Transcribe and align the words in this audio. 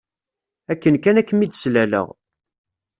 Akken 0.71 0.95
kan 1.03 1.19
ad 1.19 1.25
kem-id-slaleɣ 1.27 2.07